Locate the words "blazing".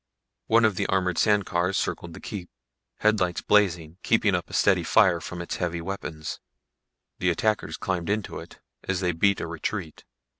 3.43-3.99